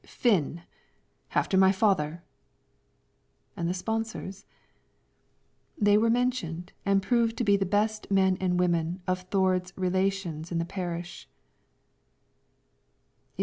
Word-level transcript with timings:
"Finn, 0.07 0.63
after 1.35 1.57
my 1.59 1.71
father." 1.71 2.23
"And 3.55 3.69
the 3.69 3.73
sponsors?" 3.75 4.47
They 5.77 5.95
were 5.95 6.09
mentioned, 6.09 6.73
and 6.87 7.03
proved 7.03 7.37
to 7.37 7.43
be 7.43 7.55
the 7.55 7.67
best 7.67 8.09
men 8.09 8.35
and 8.41 8.59
women 8.59 9.03
of 9.05 9.21
Thord's 9.29 9.73
relations 9.77 10.51
in 10.51 10.57
the 10.57 10.65
parish. 10.65 11.29